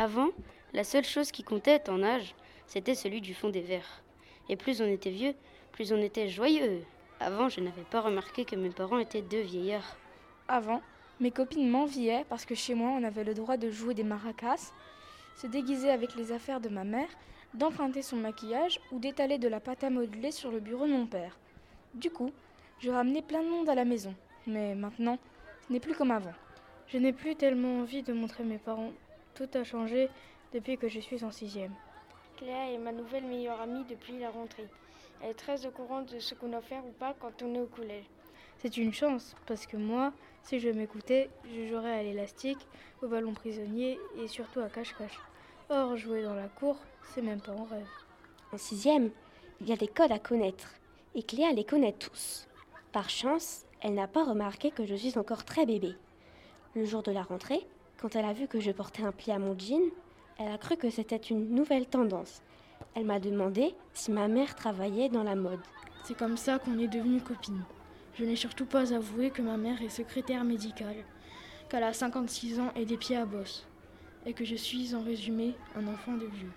[0.00, 0.30] Avant,
[0.72, 2.34] la seule chose qui comptait en âge,
[2.66, 4.02] c'était celui du fond des verres.
[4.48, 5.34] Et plus on était vieux,
[5.72, 6.84] plus on était joyeux.
[7.20, 9.98] Avant, je n'avais pas remarqué que mes parents étaient deux vieillards.
[10.48, 10.80] Avant,
[11.20, 14.72] mes copines m'enviaient parce que chez moi, on avait le droit de jouer des maracas,
[15.36, 17.10] se déguiser avec les affaires de ma mère,
[17.52, 21.06] d'emprunter son maquillage ou d'étaler de la pâte à modeler sur le bureau de mon
[21.06, 21.36] père.
[21.92, 22.30] Du coup,
[22.78, 24.14] je ramenais plein de monde à la maison.
[24.46, 25.18] Mais maintenant,
[25.68, 26.32] ce n'est plus comme avant.
[26.86, 28.92] Je n'ai plus tellement envie de montrer mes parents.
[29.34, 30.08] Tout a changé
[30.52, 31.74] depuis que je suis en sixième.
[32.36, 34.68] Cléa est ma nouvelle meilleure amie depuis la rentrée.
[35.22, 37.60] Elle est très au courant de ce qu'on doit faire ou pas quand on est
[37.60, 38.04] au collège.
[38.58, 40.12] C'est une chance, parce que moi,
[40.42, 42.66] si je m'écoutais, je jouerais à l'élastique,
[43.02, 45.18] au ballon prisonnier et surtout à cache-cache.
[45.70, 46.76] Or, jouer dans la cour,
[47.14, 47.86] c'est même pas en rêve.
[48.52, 49.10] En sixième,
[49.60, 50.74] il y a des codes à connaître,
[51.14, 52.48] et Cléa les connaît tous.
[52.92, 55.94] Par chance, elle n'a pas remarqué que je suis encore très bébé.
[56.74, 57.66] Le jour de la rentrée,
[58.00, 59.82] quand elle a vu que je portais un pli à mon jean,
[60.38, 62.40] elle a cru que c'était une nouvelle tendance.
[62.94, 65.60] Elle m'a demandé si ma mère travaillait dans la mode.
[66.04, 67.62] C'est comme ça qu'on est devenus copines.
[68.14, 71.04] Je n'ai surtout pas avoué que ma mère est secrétaire médicale,
[71.68, 73.66] qu'elle a 56 ans et des pieds à bosse,
[74.24, 76.52] et que je suis en résumé un enfant de vieux.